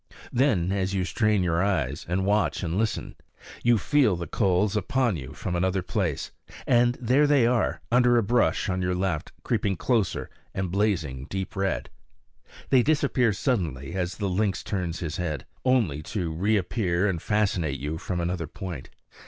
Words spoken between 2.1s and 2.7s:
watch